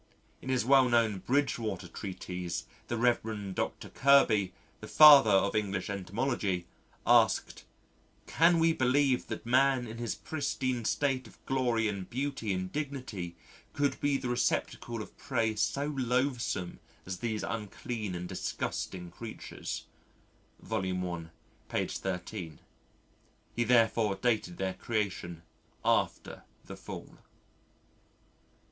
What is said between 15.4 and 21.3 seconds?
so loathesome as these unclean and disgusting creatures?" (Vol. I.,